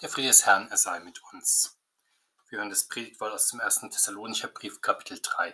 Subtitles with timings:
[0.00, 1.76] Der Friede des Herrn, er sei mit uns.
[2.48, 5.52] Wir hören das Predigtwort aus dem ersten Thessalonicher Brief, Kapitel 3.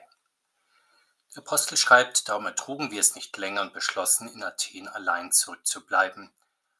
[1.34, 6.30] Der Apostel schreibt, darum ertrugen wir es nicht länger und beschlossen, in Athen allein zurückzubleiben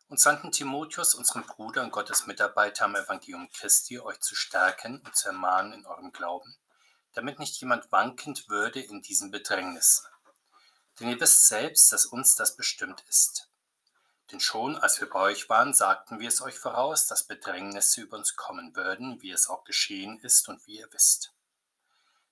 [0.09, 5.17] und sandten Timotheus, unseren Bruder und Gottes Mitarbeiter am Evangelium Christi, euch zu stärken und
[5.17, 6.59] zu ermahnen in eurem Glauben,
[7.15, 10.05] damit nicht jemand wankend würde in diesen Bedrängnissen.
[11.01, 13.49] Denn ihr wisst selbst, dass uns das bestimmt ist.
[14.33, 18.17] Denn schon als wir bei euch waren, sagten wir es euch voraus, dass Bedrängnisse über
[18.17, 21.35] uns kommen würden, wie es auch geschehen ist und wie ihr wisst.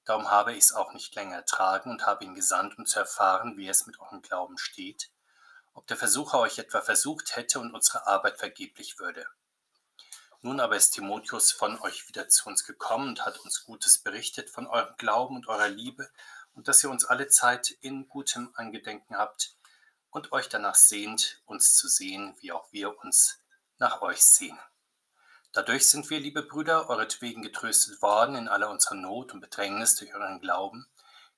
[0.05, 3.57] Darum habe ich es auch nicht länger ertragen und habe ihn gesandt, um zu erfahren,
[3.57, 5.11] wie es mit eurem Glauben steht,
[5.75, 9.27] ob der Versucher euch etwa versucht hätte und unsere Arbeit vergeblich würde.
[10.41, 14.51] Nun aber ist Timotheus von euch wieder zu uns gekommen und hat uns Gutes berichtet
[14.51, 16.11] von eurem Glauben und eurer Liebe
[16.55, 19.57] und dass ihr uns alle Zeit in gutem Angedenken habt,
[20.13, 23.41] und euch danach sehnt, uns zu sehen, wie auch wir uns
[23.79, 24.59] nach euch sehen.
[25.53, 30.15] Dadurch sind wir, liebe Brüder, euretwegen getröstet worden in aller unserer Not und Bedrängnis durch
[30.15, 30.87] euren Glauben,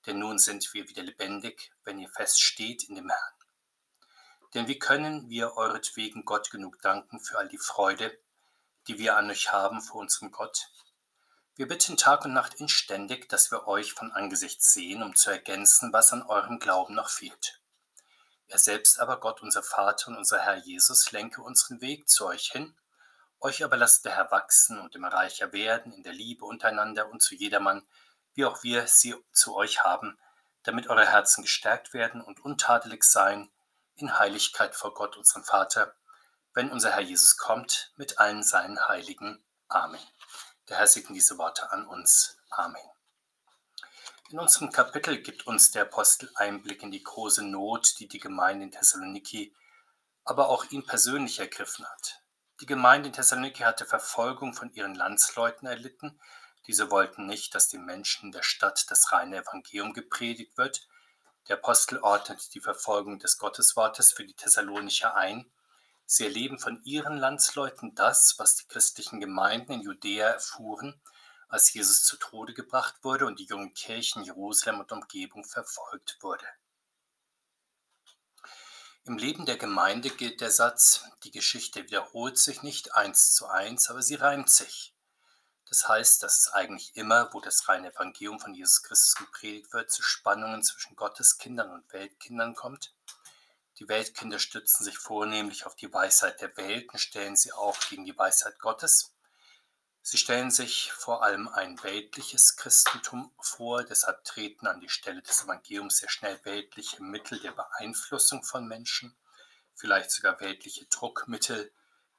[0.07, 3.33] denn nun sind wir wieder lebendig, wenn ihr feststeht in dem Herrn.
[4.55, 8.21] Denn wie können wir euretwegen Gott genug danken für all die Freude,
[8.87, 10.69] die wir an euch haben vor unserem Gott?
[11.55, 15.93] Wir bitten Tag und Nacht inständig, dass wir euch von Angesicht sehen, um zu ergänzen,
[15.93, 17.61] was an eurem Glauben noch fehlt
[18.49, 22.51] er selbst aber, Gott unser Vater und unser Herr Jesus, lenke unseren Weg zu euch
[22.51, 22.77] hin.
[23.41, 27.21] Euch aber lasst der Herr wachsen und immer reicher werden in der Liebe untereinander und
[27.21, 27.87] zu jedermann,
[28.35, 30.19] wie auch wir sie zu euch haben,
[30.63, 33.51] damit eure Herzen gestärkt werden und untadelig sein
[33.97, 35.95] in Heiligkeit vor Gott, unserem Vater,
[36.53, 39.45] wenn unser Herr Jesus kommt mit allen seinen Heiligen.
[39.69, 40.01] Amen.
[40.69, 42.39] Der Herr segne diese Worte an uns.
[42.51, 42.94] Amen.
[44.35, 48.65] In unserem Kapitel gibt uns der Apostel Einblick in die große Not, die die Gemeinde
[48.65, 49.55] in Thessaloniki,
[50.25, 52.21] aber auch ihn persönlich ergriffen hat.
[52.61, 56.21] Die Gemeinde in Thessaloniki hatte Verfolgung von ihren Landsleuten erlitten.
[56.67, 60.89] Diese wollten nicht, dass den Menschen in der Stadt das reine Evangelium gepredigt wird.
[61.47, 65.49] Der Apostel ordnet die Verfolgung des Gotteswortes für die Thessalonicher ein.
[66.07, 71.01] Sie erleben von ihren Landsleuten das, was die christlichen Gemeinden in Judäa erfuhren–
[71.55, 76.45] als Jesus zu Tode gebracht wurde und die jungen Kirchen Jerusalem und Umgebung verfolgt wurde.
[79.05, 83.89] Im Leben der Gemeinde gilt der Satz, die Geschichte wiederholt sich nicht eins zu eins,
[83.89, 84.97] aber sie reimt sich.
[85.69, 89.93] Das heißt, dass es eigentlich immer, wo das reine Evangelium von Jesus Christus gepredigt wird,
[89.93, 92.93] zu Spannungen zwischen Gotteskindern und Weltkindern kommt.
[93.79, 98.05] Die Weltkinder stützen sich vornehmlich auf die Weisheit der Welt und stellen sie auch gegen
[98.05, 99.14] die Weisheit Gottes.
[100.07, 105.45] Sie stellen sich vor allem ein weltliches Christentum vor, deshalb treten an die Stelle des
[105.45, 109.17] Evangeliums sehr schnell weltliche Mittel der Beeinflussung von Menschen,
[109.75, 111.73] vielleicht sogar weltliche Druckmittel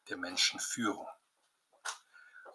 [0.09, 1.07] der Menschenführung.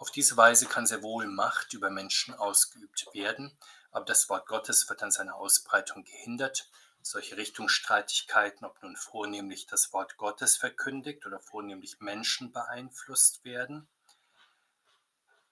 [0.01, 3.57] Auf diese Weise kann sehr wohl Macht über Menschen ausgeübt werden,
[3.93, 6.69] aber das Wort Gottes wird an seiner Ausbreitung gehindert.
[7.03, 13.89] Solche Richtungsstreitigkeiten, ob nun vornehmlich das Wort Gottes verkündigt oder vornehmlich Menschen beeinflusst werden,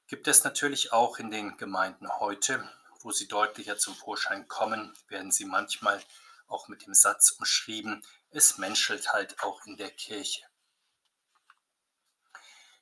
[0.08, 2.68] gibt es natürlich auch in den Gemeinden heute,
[3.02, 6.02] wo sie deutlicher zum Vorschein kommen, werden sie manchmal
[6.48, 10.42] auch mit dem Satz umschrieben, es menschelt halt auch in der Kirche.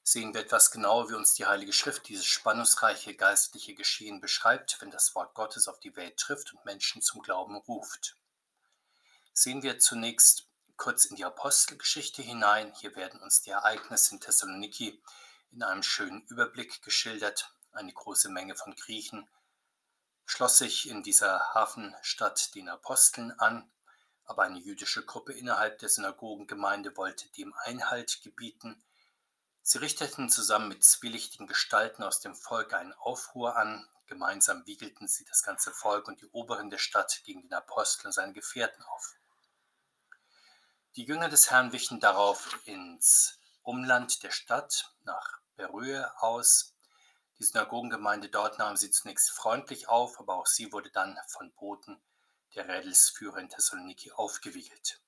[0.04, 4.92] Sehen wir etwas genauer, wie uns die Heilige Schrift dieses spannungsreiche geistliche Geschehen beschreibt, wenn
[4.92, 8.16] das Wort Gottes auf die Welt trifft und Menschen zum Glauben ruft.
[9.32, 12.72] Sehen wir zunächst kurz in die Apostelgeschichte hinein.
[12.81, 15.03] Hier werden uns die Ereignisse in Thessaloniki
[15.56, 17.50] in einem schönen Überblick geschildert.
[17.72, 19.27] Eine große Menge von Griechen
[20.27, 23.71] schloss sich in dieser Hafenstadt den Aposteln an,
[24.27, 28.84] aber eine jüdische Gruppe innerhalb der Synagogengemeinde wollte dem Einhalt gebieten.
[29.62, 33.89] Sie richteten zusammen mit zwielichtigen Gestalten aus dem Volk einen Aufruhr an.
[34.09, 38.12] Gemeinsam wiegelten sie das ganze Volk und die Oberen der Stadt gegen den Apostel und
[38.12, 39.15] seine Gefährten auf.
[40.97, 46.75] Die Jünger des Herrn wichen darauf ins Umland der Stadt nach Beröe aus.
[47.39, 52.01] Die Synagogengemeinde dort nahm sie zunächst freundlich auf, aber auch sie wurde dann von Boten
[52.54, 55.01] der Rädelsführer in Thessaloniki aufgewiegelt.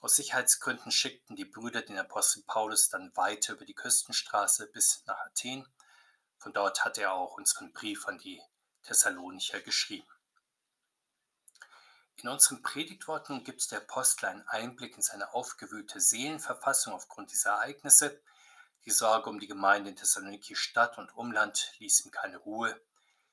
[0.00, 5.20] Aus Sicherheitsgründen schickten die Brüder den Apostel Paulus dann weiter über die Küstenstraße bis nach
[5.26, 5.66] Athen.
[6.38, 8.40] Von dort hat er auch unseren Brief an die
[8.82, 10.08] Thessalonicher geschrieben.
[12.16, 18.22] In unseren Predigtworten gibt der Apostel einen Einblick in seine aufgewühlte Seelenverfassung aufgrund dieser Ereignisse.
[18.86, 22.80] Die Sorge um die Gemeinde in Thessaloniki Stadt und Umland ließ ihm keine Ruhe.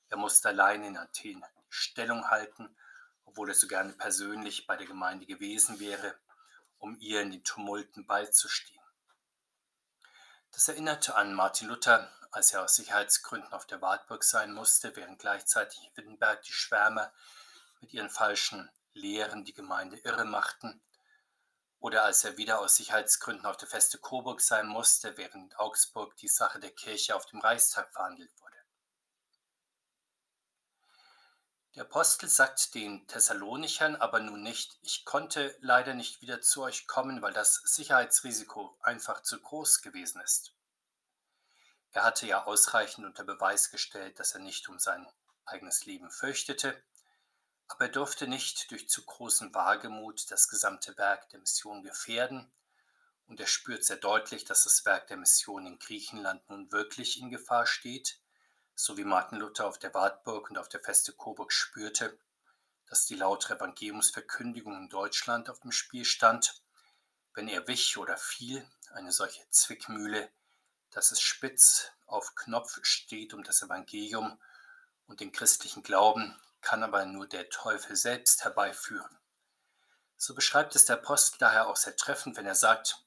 [0.10, 2.76] Er musste allein in Athen Stellung halten,
[3.26, 6.18] obwohl er so gerne persönlich bei der Gemeinde gewesen wäre,
[6.80, 8.82] um ihr in den Tumulten beizustehen.
[10.52, 15.20] Das erinnerte an Martin Luther, als er aus Sicherheitsgründen auf der Wartburg sein musste, während
[15.20, 17.14] gleichzeitig in Wittenberg die Schwärmer
[17.80, 20.82] mit ihren falschen Lehren die Gemeinde irre machten,
[21.80, 26.16] oder als er wieder aus Sicherheitsgründen auf der Feste Coburg sein musste, während in Augsburg
[26.18, 28.58] die Sache der Kirche auf dem Reichstag verhandelt wurde.
[31.76, 36.88] Der Apostel sagt den Thessalonichern aber nun nicht, ich konnte leider nicht wieder zu euch
[36.88, 40.56] kommen, weil das Sicherheitsrisiko einfach zu groß gewesen ist.
[41.92, 45.08] Er hatte ja ausreichend unter Beweis gestellt, dass er nicht um sein
[45.46, 46.84] eigenes Leben fürchtete,
[47.68, 52.52] aber er durfte nicht durch zu großen Wagemut das gesamte Werk der Mission gefährden,
[53.28, 57.30] und er spürt sehr deutlich, dass das Werk der Mission in Griechenland nun wirklich in
[57.30, 58.22] Gefahr steht,
[58.74, 62.18] so wie Martin Luther auf der Wartburg und auf der Feste Coburg spürte,
[62.86, 66.62] dass die lautere Evangeliumsverkündigung in Deutschland auf dem Spiel stand,
[67.34, 70.32] wenn er wich oder fiel, eine solche Zwickmühle,
[70.92, 74.40] dass es spitz auf Knopf steht um das Evangelium
[75.08, 79.18] und den christlichen Glauben, kann aber nur der Teufel selbst herbeiführen.
[80.18, 83.06] So beschreibt es der Apostel daher auch sehr treffend, wenn er sagt,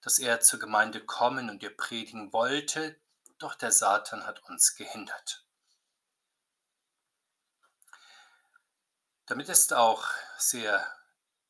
[0.00, 3.00] dass er zur Gemeinde kommen und ihr predigen wollte,
[3.38, 5.44] doch der Satan hat uns gehindert.
[9.26, 10.06] Damit ist auch
[10.38, 10.86] sehr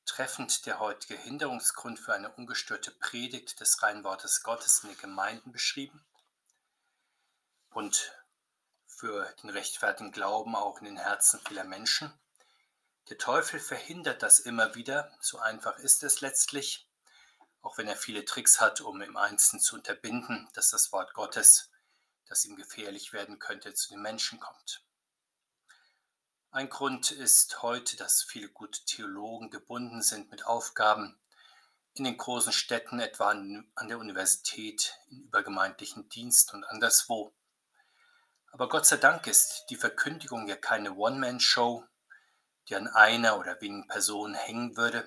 [0.04, 5.52] treffend der heutige Hinderungsgrund für eine ungestörte Predigt des reinen Wortes Gottes in den Gemeinden
[5.52, 6.04] beschrieben
[7.70, 8.17] und
[8.98, 12.12] für den rechtfertigen Glauben auch in den Herzen vieler Menschen.
[13.08, 16.88] Der Teufel verhindert das immer wieder, so einfach ist es letztlich,
[17.62, 21.70] auch wenn er viele Tricks hat, um im Einzelnen zu unterbinden, dass das Wort Gottes
[22.28, 24.84] das ihm gefährlich werden könnte, zu den Menschen kommt.
[26.50, 31.18] Ein Grund ist heute, dass viele gute Theologen gebunden sind mit Aufgaben
[31.94, 37.34] in den großen Städten, etwa an der Universität, in übergemeindlichen Dienst und anderswo.
[38.52, 41.84] Aber Gott sei Dank ist die Verkündigung ja keine One-Man-Show,
[42.68, 45.06] die an einer oder wenigen Personen hängen würde.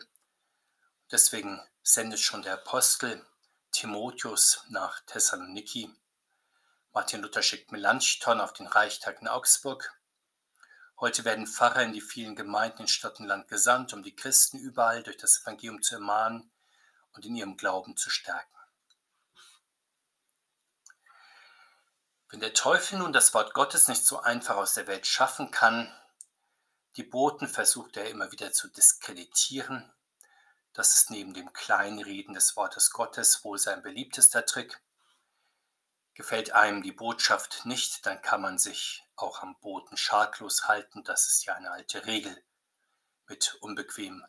[1.12, 3.26] Deswegen sendet schon der Apostel
[3.72, 5.94] Timotheus nach Thessaloniki
[6.94, 9.98] Martin Luther schickt Melanchthon auf den Reichtag in Augsburg.
[11.00, 14.60] Heute werden Pfarrer in die vielen Gemeinden in Stadt und Land gesandt, um die Christen
[14.60, 16.52] überall durch das Evangelium zu ermahnen
[17.14, 18.58] und in ihrem Glauben zu stärken.
[22.31, 25.94] Wenn der Teufel nun das Wort Gottes nicht so einfach aus der Welt schaffen kann,
[26.95, 29.92] die Boten versucht er immer wieder zu diskreditieren.
[30.72, 34.81] Das ist neben dem Kleinreden des Wortes Gottes wohl sein beliebtester Trick.
[36.13, 41.04] Gefällt einem die Botschaft nicht, dann kann man sich auch am Boten schadlos halten.
[41.04, 42.42] Das ist ja eine alte Regel,
[43.27, 44.25] mit unbequemen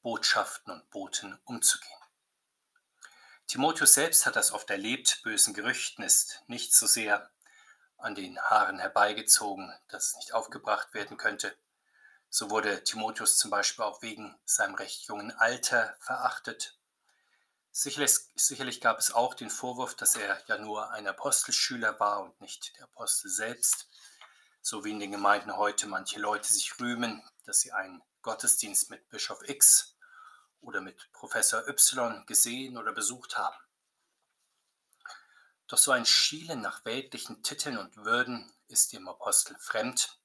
[0.00, 2.05] Botschaften und Boten umzugehen.
[3.46, 5.20] Timotheus selbst hat das oft erlebt.
[5.22, 7.30] Bösen Gerüchten ist nicht so sehr
[7.96, 11.56] an den Haaren herbeigezogen, dass es nicht aufgebracht werden könnte.
[12.28, 16.76] So wurde Timotheus zum Beispiel auch wegen seinem recht jungen Alter verachtet.
[17.70, 22.40] Sicherlich, sicherlich, gab es auch den Vorwurf, dass er ja nur ein Apostelschüler war und
[22.40, 23.88] nicht der Apostel selbst,
[24.60, 29.08] so wie in den Gemeinden heute manche Leute sich rühmen, dass sie einen Gottesdienst mit
[29.08, 29.95] Bischof X
[30.60, 33.56] oder mit Professor Y gesehen oder besucht haben.
[35.68, 40.20] Doch so ein Schielen nach weltlichen Titeln und Würden ist dem Apostel fremd.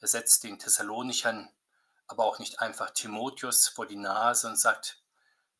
[0.00, 1.52] Er setzt den Thessalonichern
[2.12, 5.02] aber auch nicht einfach Timotheus vor die Nase und sagt,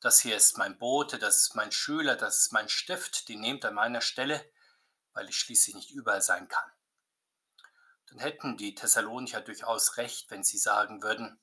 [0.00, 3.64] das hier ist mein Bote, das ist mein Schüler, das ist mein Stift, die nehmt
[3.64, 4.44] an meiner Stelle,
[5.12, 6.70] weil ich schließlich nicht überall sein kann.
[8.08, 11.40] Dann hätten die Thessalonicher durchaus recht, wenn sie sagen würden,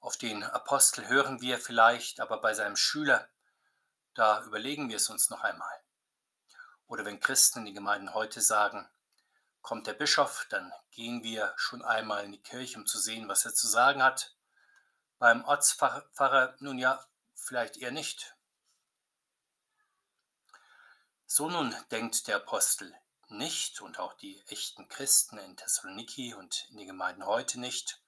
[0.00, 3.28] auf den Apostel hören wir vielleicht, aber bei seinem Schüler,
[4.14, 5.80] da überlegen wir es uns noch einmal.
[6.86, 8.88] Oder wenn Christen in den Gemeinden heute sagen,
[9.62, 13.44] kommt der Bischof, dann gehen wir schon einmal in die Kirche, um zu sehen, was
[13.44, 14.34] er zu sagen hat.
[15.18, 17.04] Beim Ortspfarrer, nun ja,
[17.34, 18.34] vielleicht eher nicht.
[21.26, 22.92] So nun denkt der Apostel
[23.28, 28.02] nicht und auch die echten Christen in Thessaloniki und in den Gemeinden heute nicht.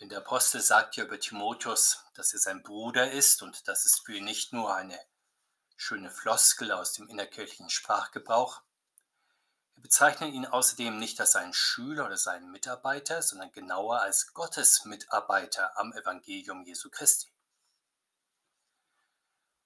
[0.00, 4.04] Denn der Apostel sagt ja über Timotheus, dass er sein Bruder ist und das ist
[4.04, 4.98] für ihn nicht nur eine
[5.76, 8.62] schöne Floskel aus dem innerkirchlichen Sprachgebrauch.
[9.74, 14.84] Er bezeichnet ihn außerdem nicht als seinen Schüler oder seinen Mitarbeiter, sondern genauer als Gottes
[14.84, 17.32] Mitarbeiter am Evangelium Jesu Christi.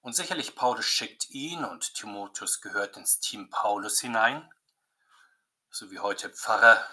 [0.00, 4.48] Und sicherlich Paulus schickt ihn und Timotheus gehört ins Team Paulus hinein,
[5.70, 6.86] so wie heute Pfarrer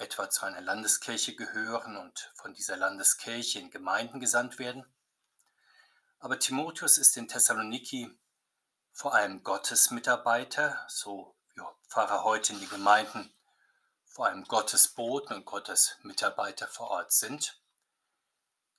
[0.00, 4.84] etwa zu einer Landeskirche gehören und von dieser Landeskirche in Gemeinden gesandt werden.
[6.18, 8.10] Aber Timotheus ist in Thessaloniki
[8.92, 13.32] vor allem Gottes Mitarbeiter, so wie Pfarrer heute in den Gemeinden
[14.06, 17.60] vor allem Gottes Boten und Gottes Mitarbeiter vor Ort sind,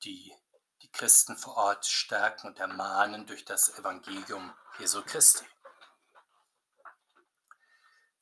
[0.04, 0.36] die
[0.82, 5.46] die Christen vor Ort stärken und ermahnen durch das Evangelium Jesu Christi.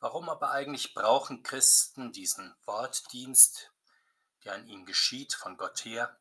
[0.01, 3.71] Warum aber eigentlich brauchen Christen diesen Wortdienst,
[4.45, 6.17] der an ihnen geschieht von Gott her,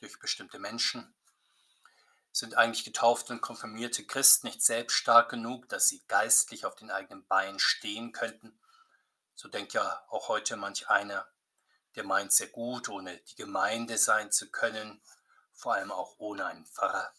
[0.00, 1.14] durch bestimmte Menschen?
[2.32, 6.90] Sind eigentlich getaufte und konfirmierte Christen nicht selbst stark genug, dass sie geistlich auf den
[6.90, 8.58] eigenen Beinen stehen könnten?
[9.36, 11.28] So denkt ja auch heute manch einer,
[11.94, 15.00] der meint sehr gut, ohne die Gemeinde sein zu können,
[15.52, 17.12] vor allem auch ohne einen Pfarrer.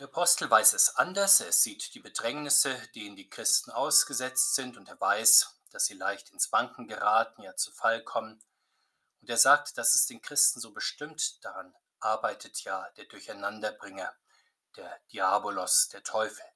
[0.00, 1.42] Der Apostel weiß es anders.
[1.42, 6.30] Er sieht die Bedrängnisse, denen die Christen ausgesetzt sind, und er weiß, dass sie leicht
[6.30, 8.42] ins Wanken geraten, ja zu Fall kommen.
[9.20, 14.10] Und er sagt, dass es den Christen so bestimmt, daran arbeitet ja der Durcheinanderbringer,
[14.74, 16.46] der Diabolos, der Teufel.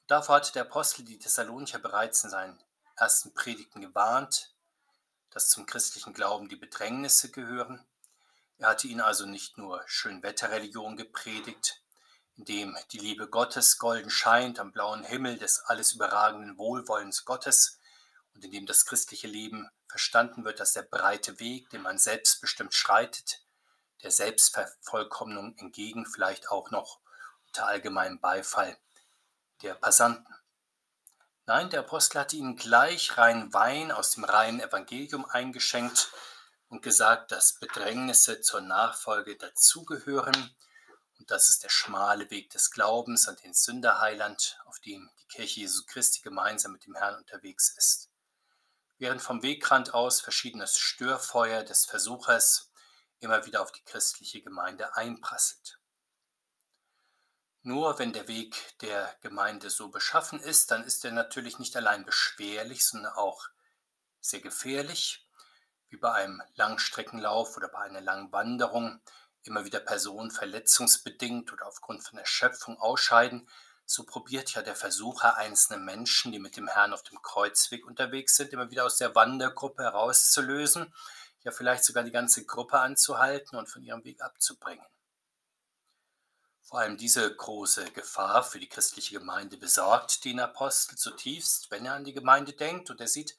[0.00, 2.60] Und davor hatte der Apostel die Thessalonicher bereits in seinen
[2.96, 4.52] ersten Predigten gewarnt,
[5.30, 7.86] dass zum christlichen Glauben die Bedrängnisse gehören.
[8.56, 11.80] Er hatte ihnen also nicht nur Schönwetterreligion gepredigt,
[12.44, 17.80] dem die Liebe Gottes golden scheint am blauen Himmel des alles überragenden Wohlwollens Gottes
[18.34, 22.74] und in dem das christliche Leben verstanden wird als der breite Weg, den man selbstbestimmt
[22.74, 23.42] schreitet,
[24.02, 27.00] der Selbstvervollkommnung entgegen, vielleicht auch noch
[27.46, 28.78] unter allgemeinem Beifall
[29.62, 30.32] der Passanten.
[31.46, 36.12] Nein, der Apostel hatte ihnen gleich rein Wein aus dem reinen Evangelium eingeschenkt
[36.68, 40.54] und gesagt, dass Bedrängnisse zur Nachfolge dazugehören
[41.18, 45.60] und das ist der schmale Weg des Glaubens an den Sünderheiland, auf dem die Kirche
[45.60, 48.10] Jesu Christi gemeinsam mit dem Herrn unterwegs ist.
[48.98, 52.70] Während vom Wegrand aus verschiedenes Störfeuer des Versuchers
[53.20, 55.78] immer wieder auf die christliche Gemeinde einprasselt.
[57.62, 62.04] Nur wenn der Weg der Gemeinde so beschaffen ist, dann ist er natürlich nicht allein
[62.04, 63.48] beschwerlich, sondern auch
[64.20, 65.28] sehr gefährlich,
[65.88, 69.00] wie bei einem Langstreckenlauf oder bei einer langen Wanderung,
[69.44, 73.48] immer wieder Personen verletzungsbedingt oder aufgrund von Erschöpfung ausscheiden,
[73.86, 78.36] so probiert ja der Versucher einzelne Menschen, die mit dem Herrn auf dem Kreuzweg unterwegs
[78.36, 80.92] sind, immer wieder aus der Wandergruppe herauszulösen,
[81.42, 84.84] ja vielleicht sogar die ganze Gruppe anzuhalten und von ihrem Weg abzubringen.
[86.60, 91.94] Vor allem diese große Gefahr für die christliche Gemeinde besorgt den Apostel zutiefst, wenn er
[91.94, 93.38] an die Gemeinde denkt und er sieht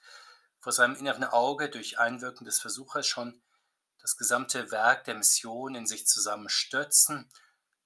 [0.59, 3.39] vor seinem inneren Auge durch Einwirken des Versuchers schon
[3.99, 7.29] das gesamte Werk der Mission in sich zusammenstürzen,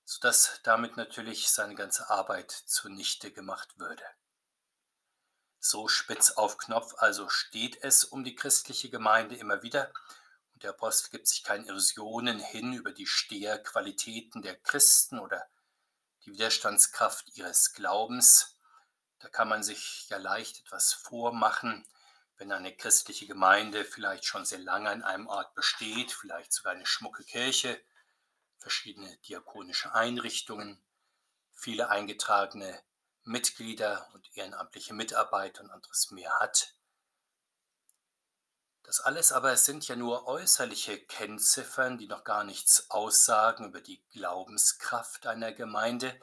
[0.05, 4.03] sodass damit natürlich seine ganze Arbeit zunichte gemacht würde.
[5.59, 9.91] So spitz auf Knopf also steht es um die christliche Gemeinde immer wieder,
[10.53, 15.47] und der Apostel gibt sich keine Illusionen hin über die Steherqualitäten der Christen oder
[16.25, 18.57] die Widerstandskraft ihres Glaubens.
[19.19, 21.87] Da kann man sich ja leicht etwas vormachen,
[22.37, 26.85] wenn eine christliche Gemeinde vielleicht schon sehr lange an einem Ort besteht, vielleicht sogar eine
[26.85, 27.79] schmucke Kirche,
[28.57, 30.81] verschiedene diakonische Einrichtungen,
[31.53, 32.81] viele eingetragene
[33.23, 36.73] Mitglieder und ehrenamtliche Mitarbeiter und anderes mehr hat.
[38.83, 44.03] Das alles aber sind ja nur äußerliche Kennziffern, die noch gar nichts aussagen über die
[44.11, 46.19] Glaubenskraft einer Gemeinde,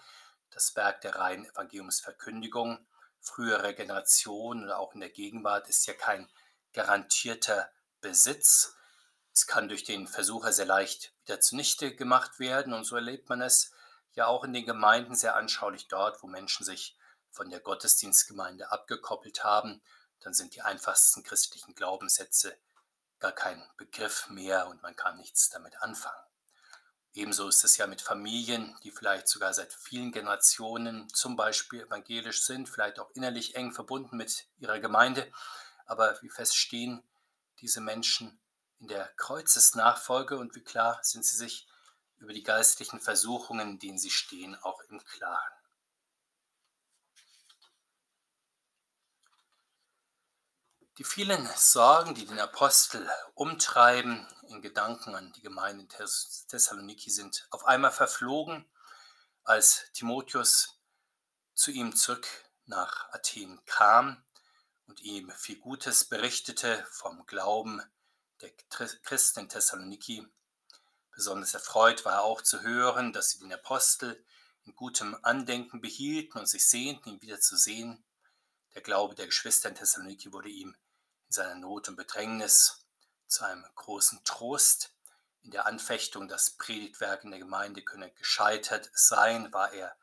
[0.51, 2.87] das Werk der reinen Evangeliumsverkündigung
[3.21, 6.29] frühere Generationen oder auch in der Gegenwart ist ja kein
[6.73, 8.75] garantierter Besitz.
[9.33, 13.43] Es kann durch den Versucher sehr leicht wieder zunichte gemacht werden und so erlebt man
[13.43, 13.73] es
[14.13, 16.97] ja auch in den Gemeinden sehr anschaulich dort, wo Menschen sich
[17.31, 19.81] von der Gottesdienstgemeinde abgekoppelt haben,
[20.21, 22.57] dann sind die einfachsten christlichen Glaubenssätze
[23.21, 26.30] gar kein Begriff mehr und man kann nichts damit anfangen.
[27.13, 32.43] Ebenso ist es ja mit Familien, die vielleicht sogar seit vielen Generationen zum Beispiel evangelisch
[32.45, 35.31] sind, vielleicht auch innerlich eng verbunden mit ihrer Gemeinde.
[35.87, 37.03] Aber wie feststehen
[37.61, 38.41] diese Menschen
[38.79, 41.67] in der Kreuzesnachfolge und wie klar sind sie sich
[42.19, 45.60] über die geistlichen Versuchungen, denen sie stehen, auch im Klaren.
[51.01, 57.49] Die vielen Sorgen, die den Apostel umtreiben, in Gedanken an die Gemeinde in Thessaloniki sind
[57.49, 58.71] auf einmal verflogen,
[59.43, 60.79] als Timotheus
[61.55, 62.29] zu ihm zurück
[62.67, 64.23] nach Athen kam
[64.89, 67.81] und ihm viel Gutes berichtete vom Glauben
[68.43, 68.51] der
[69.03, 70.29] Christen in Thessaloniki.
[71.13, 74.23] Besonders erfreut war er auch zu hören, dass sie den Apostel
[74.65, 78.05] in gutem Andenken behielten und sich sehnten, ihn wieder zu sehen.
[78.75, 80.77] Der Glaube der Geschwister in Thessaloniki wurde ihm
[81.31, 82.85] in seiner Not und Bedrängnis
[83.29, 84.97] zu einem großen Trost.
[85.43, 89.97] in der Anfechtung, das Predigtwerk in der Gemeinde könne gescheitert sein, war er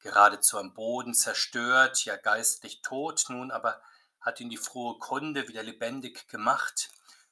[0.00, 3.82] geradezu am Boden zerstört, ja geistlich tot, nun aber
[4.20, 6.90] hat ihn die frohe Kunde wieder lebendig gemacht,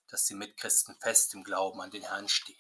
[0.09, 2.59] dass die Mitchristen fest im Glauben an den Herrn stehen.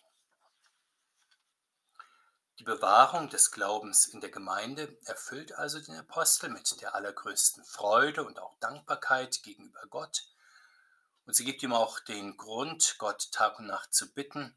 [2.59, 8.25] Die Bewahrung des Glaubens in der Gemeinde erfüllt also den Apostel mit der allergrößten Freude
[8.25, 10.36] und auch Dankbarkeit gegenüber Gott.
[11.27, 14.57] Und sie gibt ihm auch den Grund, Gott Tag und Nacht zu bitten,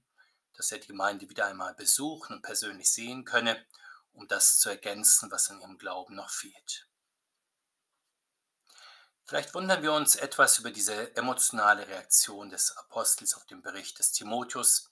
[0.53, 3.65] dass er die Gemeinde wieder einmal besuchen und persönlich sehen könne,
[4.13, 6.87] um das zu ergänzen, was in ihrem Glauben noch fehlt.
[9.25, 14.11] Vielleicht wundern wir uns etwas über diese emotionale Reaktion des Apostels auf den Bericht des
[14.11, 14.89] Timotheus,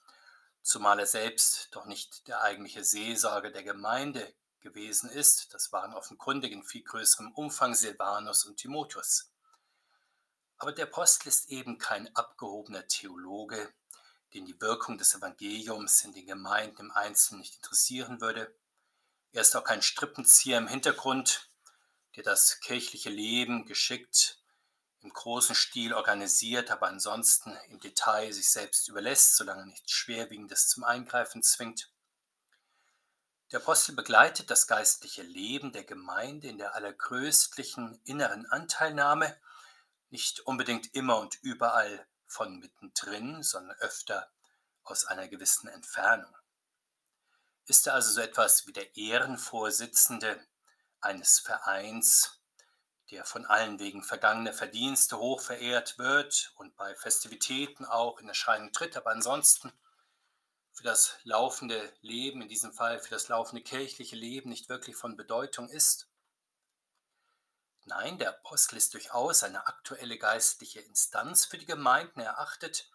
[0.62, 5.54] zumal er selbst doch nicht der eigentliche Seelsorger der Gemeinde gewesen ist.
[5.54, 9.32] Das waren offenkundig in viel größerem Umfang Silvanus und Timotheus.
[10.58, 13.74] Aber der Apostel ist eben kein abgehobener Theologe,
[14.34, 18.54] den die Wirkung des Evangeliums in den Gemeinden im Einzelnen nicht interessieren würde.
[19.32, 21.50] Er ist auch kein Strippenzieher im Hintergrund,
[22.16, 24.40] der das kirchliche Leben geschickt
[25.02, 30.84] im großen Stil organisiert, aber ansonsten im Detail sich selbst überlässt, solange nichts Schwerwiegendes zum
[30.84, 31.92] Eingreifen zwingt.
[33.52, 39.40] Der Apostel begleitet das geistliche Leben der Gemeinde in der allergrößtlichen inneren Anteilnahme,
[40.10, 44.30] nicht unbedingt immer und überall von mittendrin, sondern öfter
[44.84, 46.34] aus einer gewissen Entfernung.
[47.66, 50.40] Ist er also so etwas wie der Ehrenvorsitzende
[51.02, 52.40] eines Vereins,
[53.12, 58.72] der von allen wegen vergangener Verdienste hoch verehrt wird und bei Festivitäten auch in Erscheinung
[58.72, 59.72] tritt, aber ansonsten
[60.74, 65.18] für das laufende Leben, in diesem Fall für das laufende kirchliche Leben, nicht wirklich von
[65.18, 66.08] Bedeutung ist?
[67.88, 72.20] Nein, der Apostel ist durchaus eine aktuelle geistliche Instanz für die Gemeinden.
[72.20, 72.90] Er achtet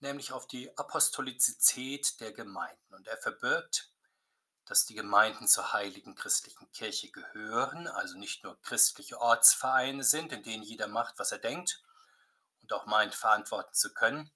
[0.00, 3.90] nämlich auf die Apostolizität der Gemeinden und er verbirgt
[4.68, 10.42] dass die Gemeinden zur heiligen christlichen Kirche gehören, also nicht nur christliche Ortsvereine sind, in
[10.42, 11.82] denen jeder macht, was er denkt
[12.60, 14.30] und auch meint, verantworten zu können.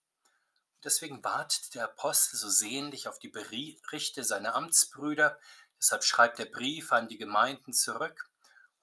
[0.85, 5.39] Deswegen wartet der Apostel so sehnlich auf die Berichte seiner Amtsbrüder.
[5.79, 8.32] Deshalb schreibt der Brief an die Gemeinden zurück.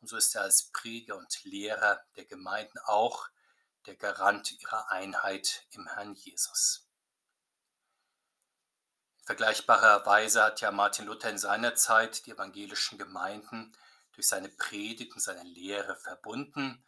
[0.01, 3.27] Und so ist er als Prediger und Lehrer der Gemeinden auch
[3.85, 6.85] der Garant ihrer Einheit im Herrn Jesus.
[9.25, 13.75] Vergleichbarerweise hat ja Martin Luther in seiner Zeit die evangelischen Gemeinden
[14.13, 16.83] durch seine Predigt und seine Lehre verbunden.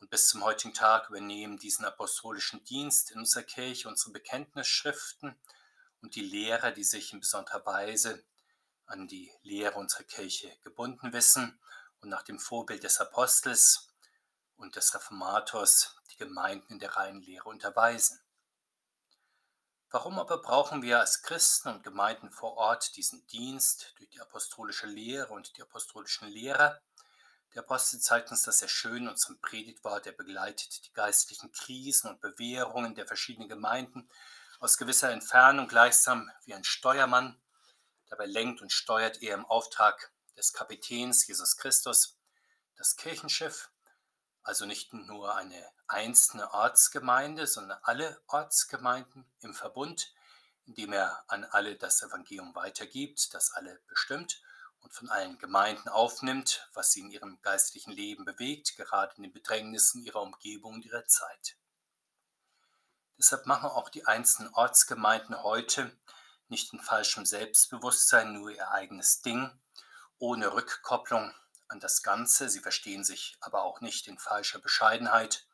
[0.00, 5.38] Und bis zum heutigen Tag übernehmen diesen apostolischen Dienst in unserer Kirche unsere Bekenntnisschriften
[6.00, 8.24] und die Lehrer, die sich in besonderer Weise
[8.86, 11.60] an die Lehre unserer Kirche gebunden wissen
[12.02, 13.88] und nach dem Vorbild des Apostels
[14.56, 18.20] und des Reformators die Gemeinden in der reinen Lehre unterweisen.
[19.90, 24.86] Warum aber brauchen wir als Christen und Gemeinden vor Ort diesen Dienst durch die apostolische
[24.86, 26.80] Lehre und die apostolischen Lehrer?
[27.54, 30.06] Der Apostel zeigt uns das sehr schön in unserem Predigtwort.
[30.06, 34.08] Er begleitet die geistlichen Krisen und Bewährungen der verschiedenen Gemeinden
[34.60, 37.38] aus gewisser Entfernung gleichsam wie ein Steuermann.
[38.08, 42.18] Dabei lenkt und steuert er im Auftrag des Kapitäns Jesus Christus
[42.76, 43.70] das Kirchenschiff
[44.42, 50.12] also nicht nur eine einzelne Ortsgemeinde, sondern alle Ortsgemeinden im Verbund,
[50.66, 54.42] indem er an alle das Evangelium weitergibt, das alle bestimmt
[54.80, 59.32] und von allen Gemeinden aufnimmt, was sie in ihrem geistlichen Leben bewegt, gerade in den
[59.32, 61.56] Bedrängnissen ihrer Umgebung und ihrer Zeit.
[63.18, 65.96] Deshalb machen auch die einzelnen Ortsgemeinden heute
[66.48, 69.50] nicht in falschem Selbstbewusstsein nur ihr eigenes Ding,
[70.22, 71.34] ohne Rückkopplung
[71.66, 72.48] an das Ganze.
[72.48, 75.48] Sie verstehen sich aber auch nicht in falscher Bescheidenheit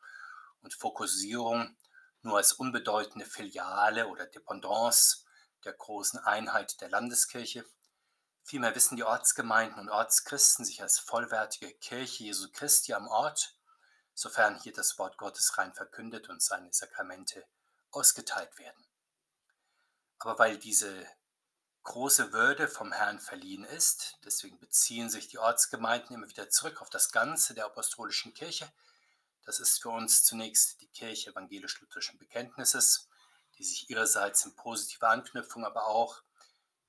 [0.61, 1.75] und Fokussierung
[2.21, 5.25] nur als unbedeutende Filiale oder Dependance
[5.65, 7.65] der großen Einheit der Landeskirche.
[8.43, 13.55] Vielmehr wissen die Ortsgemeinden und Ortschristen sich als vollwertige Kirche Jesu Christi am Ort,
[14.13, 17.43] sofern hier das Wort Gottes rein verkündet und seine Sakramente
[17.89, 18.85] ausgeteilt werden.
[20.19, 21.07] Aber weil diese
[21.89, 24.19] große Würde vom Herrn verliehen ist.
[24.23, 28.71] Deswegen beziehen sich die Ortsgemeinden immer wieder zurück auf das Ganze der apostolischen Kirche.
[29.43, 33.09] Das ist für uns zunächst die Kirche evangelisch-lutherischen Bekenntnisses,
[33.57, 36.21] die sich ihrerseits in positiver Anknüpfung, aber auch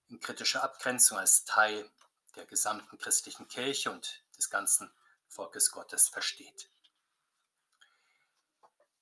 [0.09, 1.91] in kritischer Abgrenzung als Teil
[2.37, 4.93] der gesamten christlichen Kirche und des ganzen
[5.29, 6.69] Volkes Gottes versteht.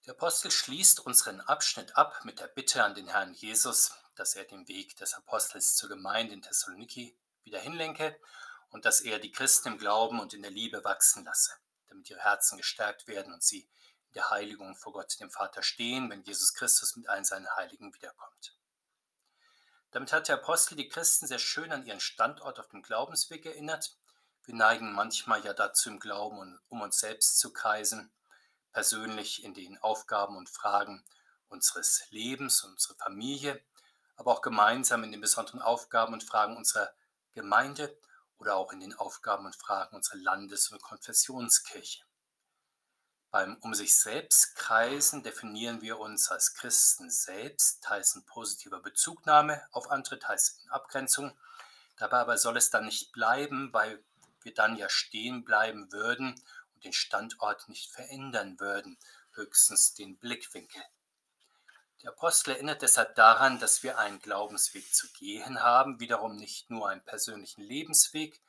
[0.06, 4.44] Der Apostel schließt unseren Abschnitt ab mit der Bitte an den Herrn Jesus, dass er
[4.44, 8.18] den Weg des Apostels zur Gemeinde in Thessaloniki wieder hinlenke
[8.70, 11.52] und dass er die Christen im Glauben und in der Liebe wachsen lasse,
[11.86, 13.68] damit ihre Herzen gestärkt werden und sie
[14.08, 17.94] in der Heiligung vor Gott dem Vater stehen, wenn Jesus Christus mit allen seinen Heiligen
[17.94, 18.56] wiederkommt.
[19.90, 23.96] Damit hat der Apostel die Christen sehr schön an ihren Standort auf dem Glaubensweg erinnert.
[24.44, 28.12] Wir neigen manchmal ja dazu im Glauben, um uns selbst zu kreisen,
[28.72, 31.04] persönlich in den Aufgaben und Fragen
[31.48, 33.62] unseres Lebens, unserer Familie,
[34.18, 36.92] aber auch gemeinsam in den besonderen Aufgaben und Fragen unserer
[37.32, 37.96] Gemeinde
[38.38, 42.04] oder auch in den Aufgaben und Fragen unserer Landes- und Konfessionskirche.
[43.30, 49.62] Beim Um sich selbst kreisen definieren wir uns als Christen selbst, teils in positiver Bezugnahme
[49.70, 51.38] auf andere, teils in Abgrenzung.
[51.96, 54.02] Dabei aber soll es dann nicht bleiben, weil
[54.40, 56.42] wir dann ja stehen bleiben würden
[56.74, 58.98] und den Standort nicht verändern würden,
[59.32, 60.82] höchstens den Blickwinkel.
[62.04, 66.88] Der Apostel erinnert deshalb daran, dass wir einen Glaubensweg zu gehen haben, wiederum nicht nur
[66.88, 68.40] einen persönlichen Lebensweg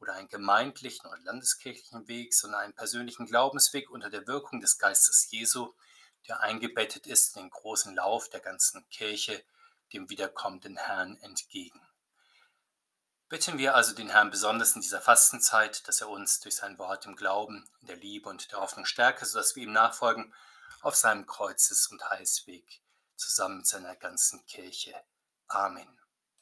[0.00, 5.30] oder einen gemeindlichen oder landeskirchlichen Weg, sondern einen persönlichen Glaubensweg unter der Wirkung des Geistes
[5.30, 5.72] Jesu,
[6.28, 9.42] der eingebettet ist in den großen Lauf der ganzen Kirche,
[9.94, 11.80] dem wiederkommenden Herrn entgegen.
[13.30, 17.06] Bitten wir also den Herrn besonders in dieser Fastenzeit, dass er uns durch sein Wort
[17.06, 20.34] im Glauben, in der Liebe und der Hoffnung stärke, sodass wir ihm nachfolgen
[20.82, 22.82] auf seinem Kreuzes- und Heilsweg
[23.20, 24.94] zusammen mit seiner ganzen Kirche.
[25.48, 25.99] Amen.